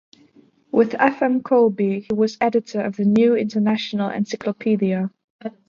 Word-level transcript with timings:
With 0.71 0.95
F. 0.97 1.21
M. 1.21 1.43
Colby, 1.43 1.99
he 1.99 2.11
was 2.15 2.35
editor 2.41 2.81
of 2.81 2.95
the 2.95 3.05
New 3.05 3.35
International 3.35 4.09
Encyclopedia. 4.09 5.11